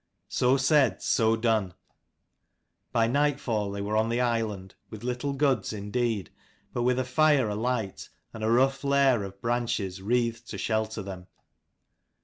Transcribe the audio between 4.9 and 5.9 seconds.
little goods